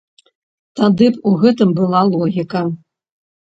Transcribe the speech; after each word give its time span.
Тады 0.79 1.11
б 1.11 1.15
у 1.31 1.35
гэтым 1.45 1.77
была 1.83 2.03
логіка. 2.11 2.67